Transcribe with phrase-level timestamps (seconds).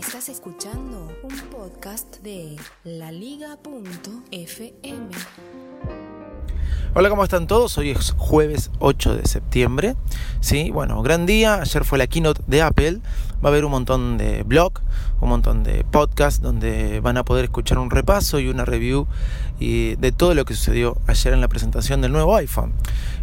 [0.00, 3.60] Estás escuchando un podcast de laliga.fm.
[6.94, 7.76] Hola, ¿cómo están todos?
[7.76, 9.96] Hoy es jueves 8 de septiembre.
[10.40, 11.60] Sí, bueno, gran día.
[11.60, 13.00] Ayer fue la keynote de Apple.
[13.44, 14.72] Va a haber un montón de blog,
[15.20, 19.06] un montón de podcast donde van a poder escuchar un repaso y una review
[19.58, 22.72] de todo lo que sucedió ayer en la presentación del nuevo iPhone.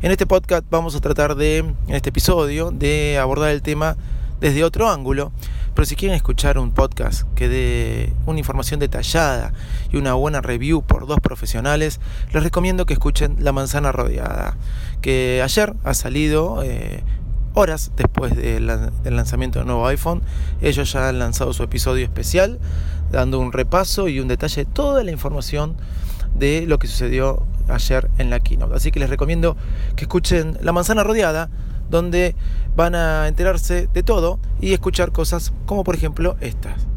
[0.03, 3.97] En este podcast vamos a tratar de, en este episodio, de abordar el tema
[4.39, 5.31] desde otro ángulo.
[5.73, 9.53] Pero si quieren escuchar un podcast que dé una información detallada
[9.91, 11.99] y una buena review por dos profesionales,
[12.33, 14.57] les recomiendo que escuchen La Manzana Rodeada,
[15.01, 17.03] que ayer ha salido eh,
[17.53, 18.65] horas después del
[19.03, 20.23] lanzamiento del nuevo iPhone.
[20.61, 22.59] Ellos ya han lanzado su episodio especial,
[23.11, 25.75] dando un repaso y un detalle de toda la información
[26.33, 28.75] de lo que sucedió ayer en la keynote.
[28.75, 29.57] Así que les recomiendo
[29.95, 31.49] que escuchen La Manzana Rodeada
[31.89, 32.35] donde
[32.75, 36.87] van a enterarse de todo y escuchar cosas como por ejemplo estas.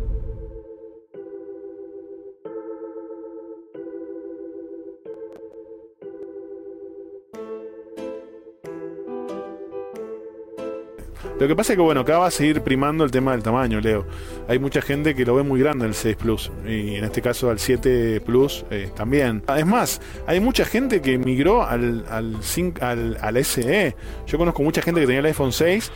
[11.41, 13.81] Lo que pasa es que, bueno, acá va a seguir primando el tema del tamaño,
[13.81, 14.07] Leo.
[14.47, 17.49] Hay mucha gente que lo ve muy grande el 6 Plus, y en este caso
[17.49, 19.43] al 7 Plus eh, también.
[19.57, 22.37] Es más, hay mucha gente que migró al, al,
[22.83, 23.97] al, al SE.
[24.27, 25.91] Yo conozco mucha gente que tenía el iPhone 6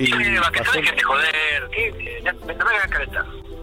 [0.00, 0.06] y.
[0.06, 0.72] Sí, pasó...
[0.72, 2.22] que te joder, ¿qué?
[2.24, 2.58] Me, me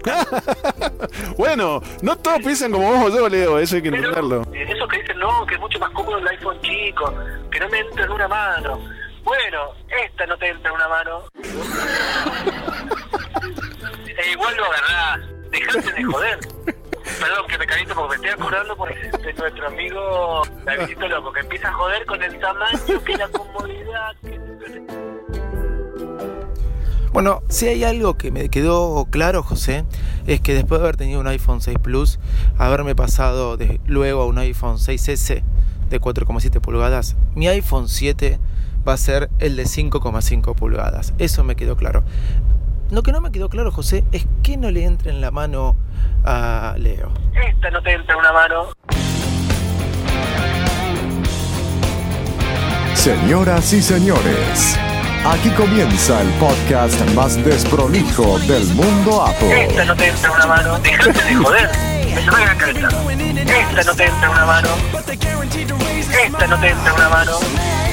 [1.38, 4.44] bueno, no todos piensan como vos o yo, Leo, eso hay que entenderlo.
[4.54, 7.14] Eso que dicen, no, que es mucho más cómodo el iPhone chico,
[7.52, 8.80] que no me entra en una mano.
[9.26, 9.74] Bueno,
[10.06, 11.24] esta no te entra en una mano.
[14.18, 15.20] e igual lo agarrás.
[15.50, 16.40] Dejate de joder.
[17.20, 21.40] Perdón, que me caliento porque me estoy acordando por de nuestro amigo Davidito Loco, que
[21.40, 24.16] empieza a joder con el tamaño, que la comodidad.
[24.22, 24.40] Que...
[27.12, 29.86] Bueno, si hay algo que me quedó claro, José,
[30.28, 32.20] es que después de haber tenido un iPhone 6 Plus,
[32.60, 35.42] haberme pasado de, luego a un iPhone 6S
[35.90, 38.40] de 4,7 pulgadas, mi iPhone 7
[38.88, 41.14] va a ser el de 5,5 pulgadas.
[41.18, 42.04] Eso me quedó claro.
[42.92, 45.76] Lo que no me quedó claro, José, es que no le entra en la mano
[46.24, 47.12] a Leo.
[47.34, 48.66] Esta no te entra en una mano.
[52.94, 54.80] Señoras y señores,
[55.26, 59.66] aquí comienza el podcast más desprolijo del mundo Apple.
[59.66, 60.80] Esta no te entra en una mano.
[60.80, 61.70] Dejate de joder.
[62.14, 62.88] Me suena la cabeza.
[62.88, 64.70] Esta no te entra en una mano.
[66.26, 67.85] Esta no te entra en una mano.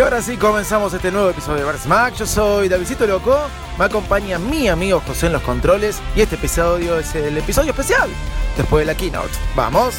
[0.00, 2.14] Y ahora sí comenzamos este nuevo episodio de Bar Mac.
[2.14, 3.38] Yo soy Davidito Loco,
[3.78, 8.08] me acompaña mi amigo José en los controles y este episodio es el episodio especial
[8.56, 9.28] después de la keynote.
[9.54, 9.94] ¡Vamos!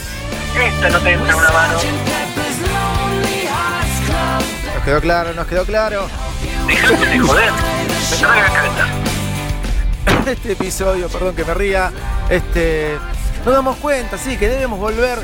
[0.59, 1.79] Esta no te una mano.
[4.73, 6.07] Nos quedó claro, nos quedó claro.
[6.66, 7.51] Dejate de joder.
[10.25, 11.91] Me este episodio, perdón que me ría,
[12.28, 12.97] este
[13.45, 15.19] nos damos cuenta, sí, que debemos volver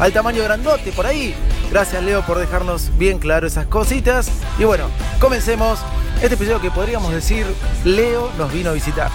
[0.00, 1.34] al tamaño grandote por ahí.
[1.70, 4.30] Gracias Leo por dejarnos bien claro esas cositas.
[4.58, 4.86] Y bueno,
[5.20, 5.78] comencemos
[6.22, 7.46] este episodio que podríamos decir
[7.84, 9.10] Leo nos vino a visitar.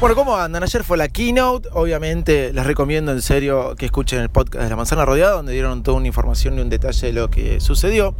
[0.00, 0.62] Bueno, ¿cómo andan?
[0.62, 4.76] Ayer fue la keynote, obviamente les recomiendo en serio que escuchen el podcast de La
[4.76, 8.14] Manzana Rodeada, donde dieron toda una información y un detalle de lo que sucedió.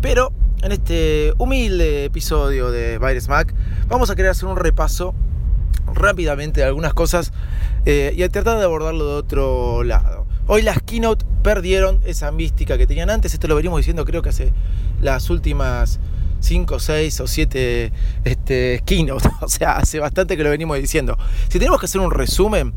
[0.00, 3.54] Pero en este humilde episodio de Virus Mac
[3.86, 5.14] vamos a querer hacer un repaso
[5.94, 7.32] rápidamente de algunas cosas
[7.86, 10.26] eh, y a tratar de abordarlo de otro lado.
[10.48, 14.30] Hoy las keynote perdieron esa mística que tenían antes, esto lo venimos diciendo creo que
[14.30, 14.52] hace
[15.00, 16.00] las últimas
[16.42, 17.92] 5, 6 o 7
[18.24, 19.28] este, keynote.
[19.40, 21.18] O sea, hace bastante que lo venimos diciendo.
[21.48, 22.72] Si tenemos que hacer un resumen,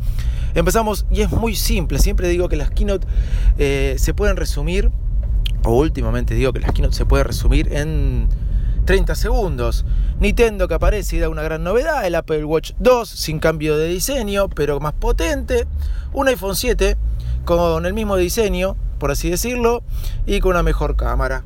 [0.53, 1.99] empezamos y es muy simple.
[1.99, 3.05] Siempre digo que las keynote
[3.57, 4.91] eh, se pueden resumir,
[5.63, 8.29] o últimamente digo que las keynote se pueden resumir en
[8.85, 9.85] 30 segundos.
[10.19, 13.87] Nintendo que aparece y da una gran novedad, el Apple Watch 2 sin cambio de
[13.87, 15.67] diseño, pero más potente.
[16.13, 16.97] Un iPhone 7
[17.43, 19.83] con el mismo diseño, por así decirlo,
[20.25, 21.43] y con una mejor cámara.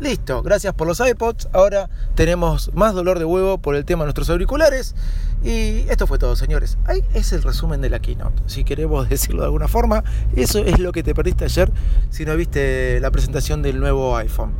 [0.00, 1.48] Listo, gracias por los iPods.
[1.52, 4.94] Ahora tenemos más dolor de huevo por el tema de nuestros auriculares.
[5.42, 6.78] Y esto fue todo, señores.
[6.84, 8.42] Ahí es el resumen de la keynote.
[8.46, 10.04] Si queremos decirlo de alguna forma,
[10.36, 11.72] eso es lo que te perdiste ayer
[12.10, 14.52] si no viste la presentación del nuevo iPhone.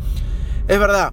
[0.67, 1.12] Es verdad,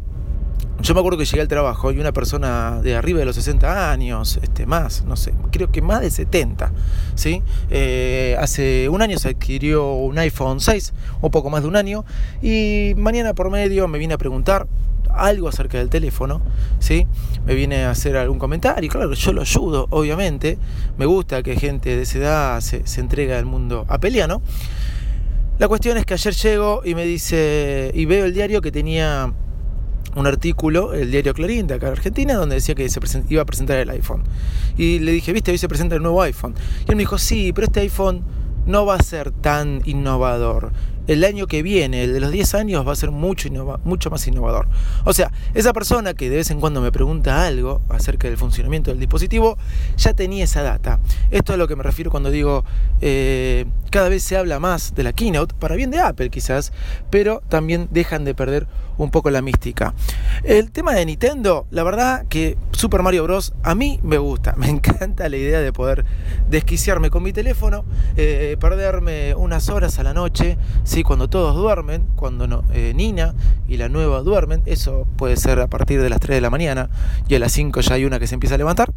[0.86, 3.92] yo me acuerdo que llegué al trabajo y una persona de arriba de los 60
[3.92, 6.72] años, este, más, no sé, creo que más de 70,
[7.16, 7.42] ¿sí?
[7.72, 10.94] Eh, hace un año se adquirió un iPhone 6,
[11.24, 12.06] un poco más de un año,
[12.40, 14.68] y mañana por medio me vine a preguntar
[15.10, 16.40] algo acerca del teléfono,
[16.78, 17.08] ¿sí?
[17.48, 20.60] Me viene a hacer algún comentario, claro, yo lo ayudo, obviamente,
[21.00, 24.44] me gusta que gente de esa edad se, se entregue al mundo apeliano.
[25.58, 29.34] La cuestión es que ayer llego y me dice, y veo el diario que tenía
[30.15, 33.45] un artículo, el diario Clarín de acá en Argentina, donde decía que se iba a
[33.45, 34.23] presentar el iPhone.
[34.77, 36.56] Y le dije, viste, hoy se presenta el nuevo iPhone.
[36.88, 38.23] Y él me dijo, sí, pero este iPhone
[38.65, 40.71] no va a ser tan innovador
[41.07, 43.50] el año que viene, el de los 10 años, va a ser mucho,
[44.10, 44.68] más innovador.
[45.04, 48.92] O sea, esa persona que de vez en cuando me pregunta algo acerca del funcionamiento
[48.92, 49.57] del dispositivo,
[49.98, 51.00] ya tenía esa data.
[51.31, 52.63] Esto es a lo que me refiero cuando digo,
[53.02, 56.72] eh, cada vez se habla más de la keynote, para bien de Apple quizás,
[57.10, 58.68] pero también dejan de perder
[58.98, 59.94] un poco la mística.
[60.44, 63.54] El tema de Nintendo, la verdad que Super Mario Bros.
[63.63, 66.06] a mí me gusta, me encanta la idea de poder
[66.50, 67.86] desquiciarme con mi teléfono,
[68.16, 70.58] eh, perderme unas horas a la noche,
[71.03, 73.33] cuando todos duermen, cuando no, eh, Nina
[73.68, 76.89] y la nueva duermen, eso puede ser a partir de las 3 de la mañana
[77.27, 78.92] y a las 5 ya hay una que se empieza a levantar.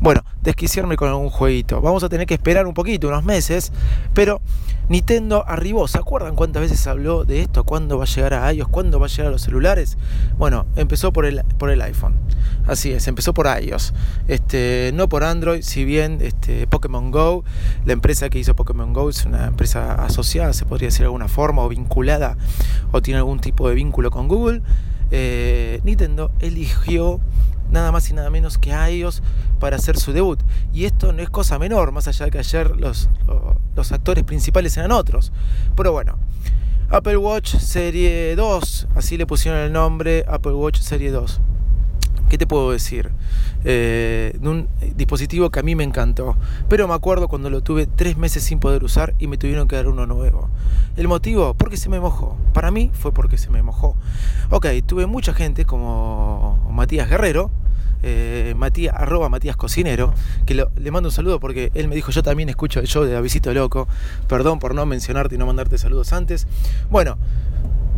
[0.00, 1.80] Bueno, desquiciarme con algún jueguito.
[1.80, 3.72] Vamos a tener que esperar un poquito, unos meses,
[4.12, 4.40] pero
[4.88, 5.88] Nintendo arribó.
[5.88, 7.64] ¿Se acuerdan cuántas veces habló de esto?
[7.64, 8.68] ¿Cuándo va a llegar a iOS?
[8.68, 9.96] ¿Cuándo va a llegar a los celulares?
[10.36, 12.14] Bueno, empezó por el, por el iPhone.
[12.66, 13.94] Así es, empezó por iOS.
[14.28, 17.44] Este, no por Android, si bien este, Pokémon Go,
[17.86, 21.28] la empresa que hizo Pokémon Go es una empresa asociada, se podría decir de alguna
[21.28, 22.36] forma, o vinculada,
[22.92, 24.60] o tiene algún tipo de vínculo con Google.
[25.10, 27.20] Eh, Nintendo eligió
[27.70, 29.22] nada más y nada menos que iOS
[29.58, 30.40] para hacer su debut.
[30.72, 33.08] Y esto no es cosa menor, más allá de que ayer los,
[33.76, 35.32] los actores principales eran otros.
[35.76, 36.18] Pero bueno,
[36.90, 41.40] Apple Watch Serie 2, así le pusieron el nombre, Apple Watch Serie 2.
[42.28, 43.10] ¿Qué te puedo decir?
[43.64, 46.36] Eh, de un dispositivo que a mí me encantó.
[46.68, 49.76] Pero me acuerdo cuando lo tuve tres meses sin poder usar y me tuvieron que
[49.76, 50.48] dar uno nuevo.
[50.96, 51.54] ¿El motivo?
[51.54, 52.36] Porque se me mojó.
[52.52, 53.96] Para mí fue porque se me mojó.
[54.50, 57.50] Ok, tuve mucha gente como Matías Guerrero,
[58.06, 60.12] eh, Matías, arroba Matías Cocinero,
[60.44, 63.16] que le mando un saludo porque él me dijo, yo también escucho el show de
[63.16, 63.88] Avisito Loco,
[64.28, 66.46] perdón por no mencionarte y no mandarte saludos antes.
[66.90, 67.16] Bueno,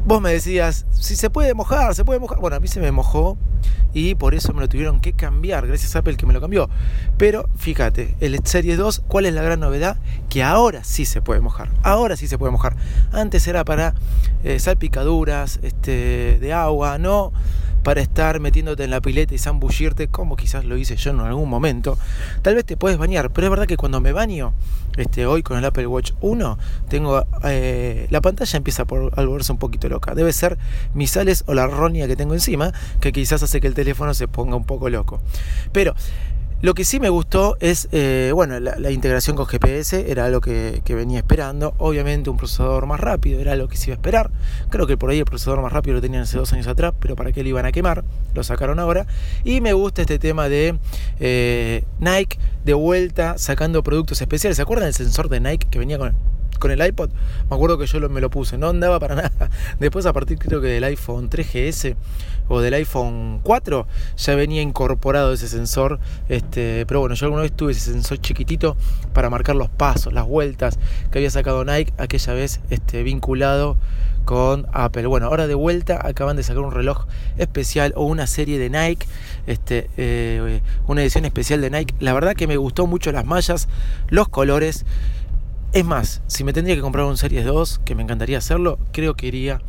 [0.07, 2.39] vos me decías, si se puede mojar, se puede mojar.
[2.39, 3.37] Bueno, a mí se me mojó
[3.93, 6.71] y por eso me lo tuvieron que cambiar, gracias a Apple que me lo cambió.
[7.19, 9.97] Pero fíjate, el Series 2, ¿cuál es la gran novedad?
[10.29, 12.77] Que ahora sí se puede mojar, ahora sí se puede mojar.
[13.11, 13.95] Antes era para
[14.45, 17.33] eh, salpicaduras este, de agua, no
[17.87, 21.49] para estar metiéndote en la pileta y zambullirte, como quizás lo hice yo en algún
[21.49, 21.97] momento.
[22.43, 24.55] Tal vez te puedes bañar, pero es verdad que cuando me baño,
[24.97, 29.59] este, hoy con el Apple Watch 1, tengo eh, la pantalla empieza por volverse un
[29.59, 30.17] poquito loca.
[30.17, 30.59] Debe ser
[30.95, 34.27] mis sales o la ronia que tengo encima, que quizás hace que el teléfono se
[34.27, 35.21] ponga un poco loco.
[35.71, 35.95] Pero
[36.63, 40.83] lo que sí me gustó es, eh, bueno, la, integración con GPS era lo que,
[40.89, 41.75] venía esperando.
[41.79, 44.31] Obviamente un procesador más rápido era lo que se iba a esperar.
[44.71, 47.15] Creo que por ahí el procesador más rápido lo tenían hace dos años atrás, pero
[47.15, 48.05] para qué lo iban a quemar,
[48.35, 49.07] lo sacaron ahora.
[49.45, 50.79] Y me gusta este tema de
[51.21, 54.57] eh, Nike de vuelta sacando productos especiales.
[54.57, 56.15] ¿Se acuerdan del sensor de Nike que venía con
[56.59, 57.11] con el iPod,
[57.49, 59.51] me acuerdo que yo me lo puse, no andaba para nada.
[59.79, 61.97] Después a partir creo que del iPhone 3GS
[62.49, 63.87] o del iPhone 4
[64.17, 65.99] ya venía incorporado ese sensor.
[66.29, 68.77] Este, pero bueno, yo alguna vez tuve ese sensor chiquitito
[69.13, 70.79] para marcar los pasos, las vueltas
[71.11, 73.77] que había sacado Nike aquella vez este, vinculado
[74.27, 75.07] con Apple.
[75.07, 77.07] Bueno, ahora de vuelta acaban de sacar un reloj
[77.39, 79.07] especial o una serie de Nike,
[79.47, 81.95] este, eh, una edición especial de Nike.
[82.01, 83.69] La verdad que me gustó mucho las mallas,
[84.09, 84.85] los colores.
[85.77, 89.15] Es más, si me tendría que comprar un Series 2, que me encantaría hacerlo, creo
[89.15, 89.61] que iría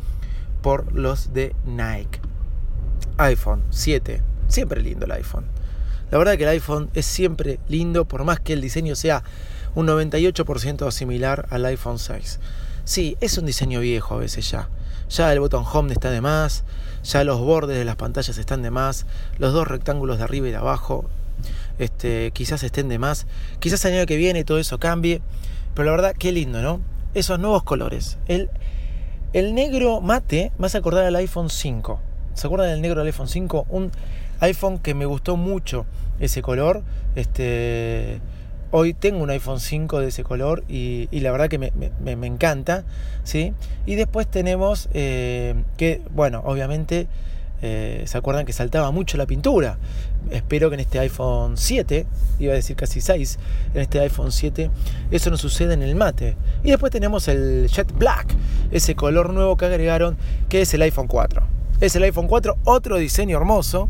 [0.62, 2.22] por los de Nike.
[3.18, 5.44] iPhone 7, siempre lindo el iPhone.
[6.10, 9.22] La verdad que el iPhone es siempre lindo, por más que el diseño sea
[9.74, 12.40] un 98% similar al iPhone 6.
[12.84, 14.70] Sí, es un diseño viejo a veces ya.
[15.10, 16.64] Ya el botón home está de más,
[17.04, 19.04] ya los bordes de las pantallas están de más,
[19.36, 21.04] los dos rectángulos de arriba y de abajo
[21.78, 23.26] este, quizás estén de más.
[23.60, 25.20] Quizás el año que viene todo eso cambie.
[25.78, 26.80] Pero la verdad, qué lindo, ¿no?
[27.14, 28.18] Esos nuevos colores.
[28.26, 28.50] El,
[29.32, 32.00] el negro mate me hace acordar al iPhone 5.
[32.34, 33.66] ¿Se acuerdan del negro del iPhone 5?
[33.68, 33.92] Un
[34.40, 35.86] iPhone que me gustó mucho
[36.18, 36.82] ese color.
[37.14, 38.20] Este,
[38.72, 42.16] Hoy tengo un iPhone 5 de ese color y, y la verdad que me, me,
[42.16, 42.82] me, encanta.
[43.22, 43.52] ¿sí?
[43.86, 47.06] Y después tenemos eh, que, bueno, obviamente
[47.60, 49.78] eh, se acuerdan que saltaba mucho la pintura.
[50.30, 52.06] Espero que en este iPhone 7,
[52.38, 53.38] iba a decir casi 6,
[53.74, 54.70] en este iPhone 7
[55.10, 56.36] eso no sucede en el mate.
[56.62, 58.34] Y después tenemos el Jet Black,
[58.70, 60.16] ese color nuevo que agregaron,
[60.48, 61.42] que es el iPhone 4.
[61.80, 63.88] Es el iPhone 4, otro diseño hermoso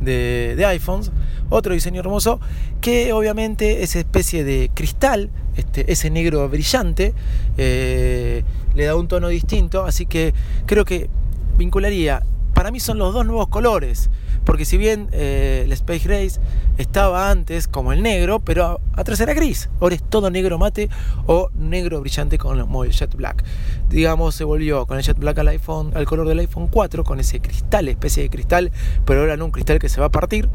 [0.00, 1.12] de, iPhones,
[1.48, 2.40] otro diseño hermoso
[2.80, 7.14] que obviamente esa especie de cristal, este, ese negro brillante,
[7.56, 8.42] eh,
[8.74, 10.34] le da un tono distinto, así que
[10.66, 11.08] creo que
[11.56, 12.22] vincularía,
[12.62, 14.08] para mí son los dos nuevos colores,
[14.44, 16.40] porque si bien eh, el Space Race
[16.78, 20.88] estaba antes como el negro, pero atrás era gris, ahora es todo negro mate
[21.26, 23.42] o negro brillante como el Jet Black.
[23.90, 27.18] Digamos, se volvió con el Jet Black al iPhone, al color del iPhone 4, con
[27.18, 28.70] ese cristal, especie de cristal,
[29.04, 30.48] pero ahora no un cristal que se va a partir,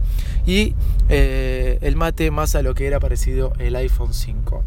[0.46, 0.76] y
[1.10, 4.64] eh, el mate más a lo que era parecido el iPhone 5.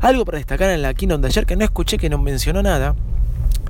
[0.00, 2.94] Algo para destacar en la keynote de ayer que no escuché que no mencionó nada,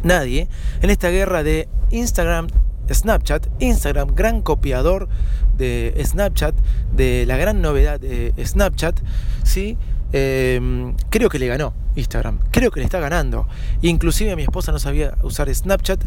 [0.02, 0.49] nadie,
[0.83, 2.49] en esta guerra de Instagram
[2.93, 5.09] Snapchat, Instagram, gran copiador
[5.57, 6.55] de Snapchat,
[6.95, 9.00] de la gran novedad de Snapchat,
[9.43, 9.76] ¿sí?
[10.17, 13.49] Eh, creo que le ganó Instagram, creo que le está ganando.
[13.83, 16.05] Inclusive mi esposa no sabía usar Snapchat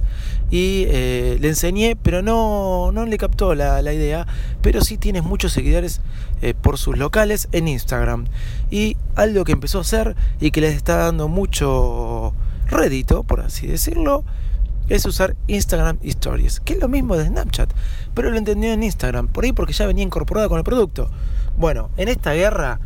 [0.49, 4.25] y eh, le enseñé, pero no, no le captó la, la idea,
[4.61, 5.99] pero sí tienes muchos seguidores
[6.41, 8.27] eh, por sus locales en Instagram.
[8.71, 12.33] Y algo que empezó a hacer y que les está dando mucho
[12.67, 14.23] rédito, por así decirlo,
[14.89, 17.71] es usar Instagram Stories, que es lo mismo de Snapchat,
[18.13, 21.09] pero lo entendió en Instagram, por ahí porque ya venía incorporada con el producto.
[21.57, 22.79] Bueno, en esta guerra,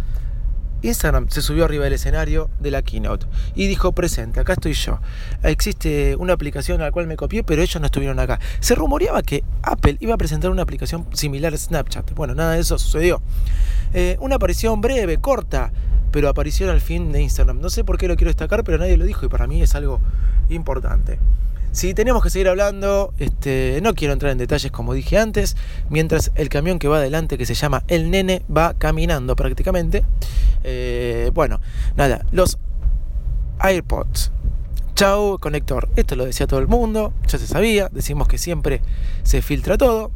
[0.82, 5.00] Instagram se subió arriba del escenario de la keynote y dijo, presente, acá estoy yo.
[5.44, 8.40] Existe una aplicación a la cual me copié, pero ellos no estuvieron acá.
[8.60, 12.14] Se rumoreaba que Apple iba a presentar una aplicación similar a Snapchat.
[12.14, 13.22] Bueno, nada de eso sucedió.
[13.94, 15.72] Eh, una aparición breve, corta,
[16.12, 17.60] pero aparición al fin de Instagram.
[17.60, 19.76] No sé por qué lo quiero destacar, pero nadie lo dijo y para mí es
[19.76, 20.00] algo
[20.50, 21.20] importante.
[21.72, 25.56] Si tenemos que seguir hablando, este, no quiero entrar en detalles como dije antes,
[25.90, 30.04] mientras el camión que va adelante, que se llama El Nene, va caminando prácticamente.
[30.64, 31.62] Eh, bueno,
[31.96, 32.58] nada, los
[33.60, 34.32] AirPods.
[34.96, 35.88] Chau, conector.
[35.96, 38.82] Esto lo decía todo el mundo, ya se sabía, decimos que siempre
[39.24, 40.12] se filtra todo.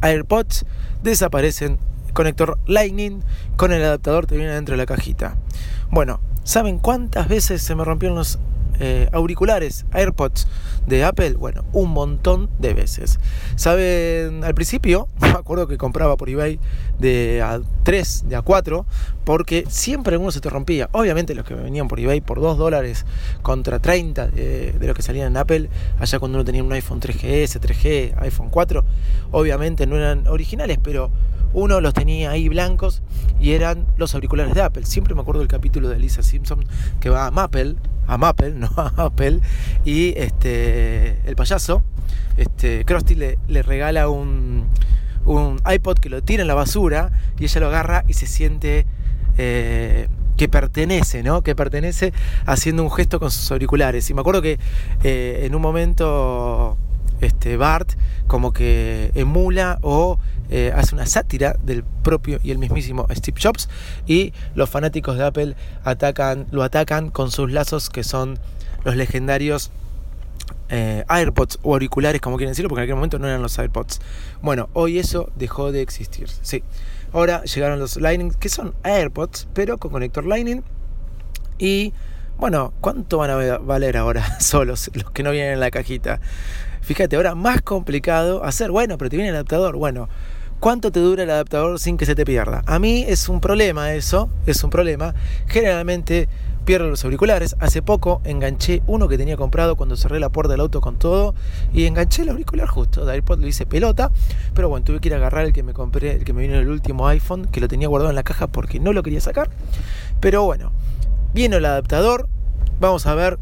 [0.00, 0.64] AirPods
[1.02, 1.78] desaparecen,
[2.14, 3.22] conector Lightning
[3.56, 5.36] con el adaptador que viene dentro de la cajita.
[5.90, 8.38] Bueno, ¿saben cuántas veces se me rompieron los
[8.84, 10.48] eh, auriculares AirPods
[10.88, 11.34] de Apple?
[11.34, 13.20] Bueno, un montón de veces.
[13.54, 16.58] Saben, al principio, me acuerdo que compraba por eBay
[16.98, 18.84] de a 3, de a 4,
[19.24, 20.88] porque siempre alguno se te rompía.
[20.90, 23.06] Obviamente los que venían por eBay por 2 dólares
[23.42, 25.70] contra 30 de, de lo que salían en Apple,
[26.00, 28.84] allá cuando uno tenía un iPhone 3GS, 3G, iPhone 4,
[29.30, 31.10] obviamente no eran originales, pero
[31.54, 33.02] uno los tenía ahí blancos
[33.40, 34.84] y eran los auriculares de Apple.
[34.86, 36.64] Siempre me acuerdo del capítulo de Lisa Simpson
[37.00, 39.40] que va a Maple, a Maple, no a Apple,
[39.84, 41.82] y este el payaso,
[42.36, 44.66] este Krusty le, regala un,
[45.24, 48.86] un iPod que lo tira en la basura y ella lo agarra y se siente
[49.38, 51.42] eh, que pertenece, ¿no?
[51.42, 52.12] Que pertenece
[52.46, 54.08] haciendo un gesto con sus auriculares.
[54.10, 54.58] Y me acuerdo que
[55.04, 56.76] eh, en un momento
[57.22, 57.92] este, Bart
[58.26, 60.18] como que emula o
[60.50, 63.68] eh, hace una sátira del propio y el mismísimo Steve Jobs
[64.06, 68.38] y los fanáticos de Apple atacan, lo atacan con sus lazos que son
[68.84, 69.70] los legendarios
[70.68, 74.00] eh, AirPods o auriculares como quieren decirlo porque en aquel momento no eran los AirPods.
[74.42, 76.28] Bueno, hoy eso dejó de existir.
[76.42, 76.62] Sí.
[77.12, 80.62] Ahora llegaron los Lightning que son AirPods pero con conector Lightning
[81.58, 81.92] y
[82.38, 86.20] bueno, ¿cuánto van a valer ahora solos los que no vienen en la cajita?
[86.82, 90.08] Fíjate, ahora más complicado hacer, bueno, pero te viene el adaptador, bueno,
[90.58, 92.62] ¿cuánto te dura el adaptador sin que se te pierda?
[92.66, 95.14] A mí es un problema eso, es un problema.
[95.46, 96.28] Generalmente
[96.64, 97.54] pierdo los auriculares.
[97.60, 101.34] Hace poco enganché uno que tenía comprado cuando cerré la puerta del auto con todo
[101.72, 103.04] y enganché el auricular justo.
[103.04, 104.10] De iPod lo hice pelota,
[104.54, 106.56] pero bueno, tuve que ir a agarrar el que me compré, el que me vino
[106.56, 109.50] el último iPhone, que lo tenía guardado en la caja porque no lo quería sacar.
[110.20, 110.72] Pero bueno,
[111.32, 112.28] viene el adaptador,
[112.80, 113.38] vamos a ver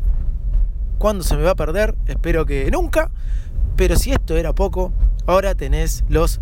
[1.01, 3.11] cuándo se me va a perder, espero que nunca.
[3.75, 4.93] Pero si esto era poco,
[5.27, 6.41] ahora tenés los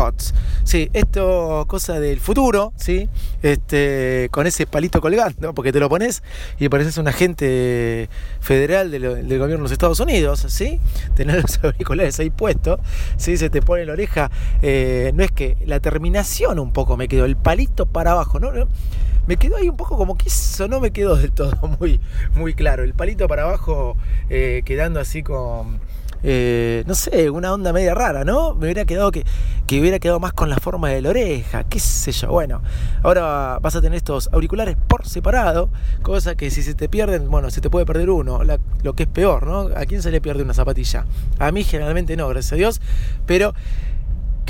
[0.00, 0.34] AirPods.
[0.64, 3.08] Sí, esto cosa del futuro, ¿sí?
[3.42, 6.22] Este, con ese palito colgando, porque te lo pones
[6.58, 8.08] y pareces un agente
[8.40, 10.80] federal del, gobierno de los Estados Unidos, ¿sí?
[11.14, 12.80] Tener los auriculares ahí puestos,
[13.16, 13.36] ¿sí?
[13.36, 14.30] Se te pone la oreja.
[14.62, 18.50] Eh, no es que la terminación un poco me quedó, el palito para abajo, ¿no?
[19.26, 22.00] me quedó ahí un poco como que eso no me quedó del todo muy,
[22.34, 22.82] muy claro.
[22.82, 23.96] El palito para abajo
[24.28, 25.80] eh, quedando así con,
[26.22, 28.54] eh, no sé, una onda media rara, ¿no?
[28.54, 29.24] Me hubiera quedado que,
[29.66, 32.28] que hubiera quedado más con la forma de la oreja, qué sé yo.
[32.28, 32.62] Bueno,
[33.02, 35.70] ahora vas a tener estos auriculares por separado,
[36.02, 38.40] cosa que si se te pierden, bueno, se te puede perder uno,
[38.82, 39.70] lo que es peor, ¿no?
[39.76, 41.06] ¿A quién se le pierde una zapatilla?
[41.38, 42.80] A mí generalmente no, gracias a Dios,
[43.26, 43.54] pero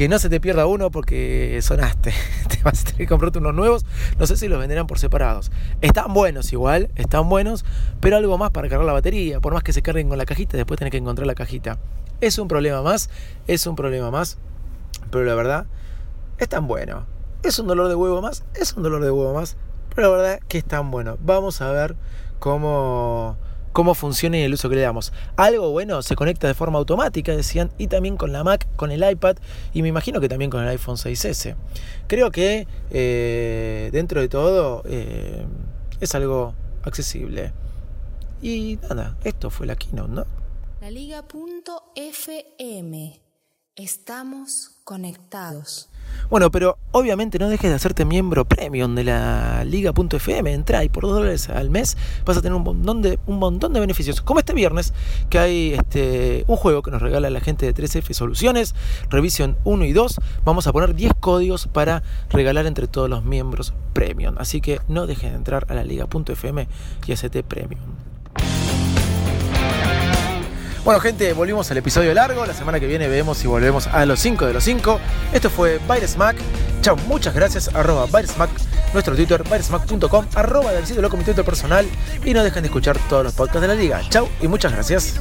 [0.00, 2.14] que no se te pierda uno porque sonaste.
[2.49, 3.85] Te vas a tener que comprarte unos nuevos.
[4.19, 5.52] No sé si los venderán por separados.
[5.83, 7.66] Están buenos igual, están buenos,
[8.00, 9.40] pero algo más para cargar la batería.
[9.40, 11.76] Por más que se carguen con la cajita, después tenés que encontrar la cajita.
[12.23, 13.11] Es un problema más,
[13.47, 14.38] es un problema más,
[15.11, 15.66] pero la verdad,
[16.38, 17.04] están buenos.
[17.42, 19.59] Es un dolor de huevo más, es un dolor de huevo más,
[19.95, 21.19] pero la verdad que están buenos.
[21.21, 21.95] Vamos a ver
[22.38, 23.37] cómo
[23.73, 25.12] cómo funciona y el uso que le damos.
[25.37, 29.09] Algo bueno se conecta de forma automática, decían, y también con la Mac, con el
[29.09, 29.37] iPad
[29.73, 31.57] y me imagino que también con el iPhone 6S.
[32.07, 35.45] Creo que eh, dentro de todo eh,
[36.00, 37.53] es algo accesible.
[38.43, 40.25] Y nada, esto fue la keynote, ¿no?
[40.81, 41.31] La Liga.fm.
[43.77, 45.89] Estamos conectados.
[46.31, 50.52] Bueno, pero obviamente no dejes de hacerte miembro premium de la liga.fm.
[50.52, 54.21] Entra y por 2 dólares al mes vas a tener un montón, de, un beneficios.
[54.21, 54.93] Como este viernes,
[55.29, 58.75] que hay este, un juego que nos regala la gente de 3F Soluciones,
[59.09, 60.21] Revision 1 y 2.
[60.45, 64.37] Vamos a poner 10 códigos para regalar entre todos los miembros premium.
[64.38, 66.69] Así que no dejes de entrar a la liga.fm
[67.07, 68.10] y hacete premium.
[70.84, 72.46] Bueno, gente, volvimos al episodio largo.
[72.46, 74.99] La semana que viene vemos si volvemos a los 5 de los 5.
[75.32, 76.37] Esto fue Byresmack.
[76.80, 77.68] Chao, muchas gracias.
[77.75, 78.50] Arroba Byresmack,
[78.94, 81.87] nuestro Twitter, byresmack.com, arroba del sitio loco, mi Twitter personal.
[82.25, 84.00] Y no dejen de escuchar todos los podcasts de la liga.
[84.08, 85.20] Chao y muchas gracias.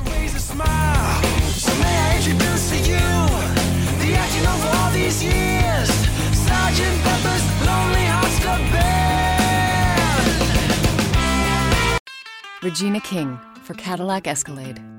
[12.62, 14.99] Regina King for Cadillac Escalade.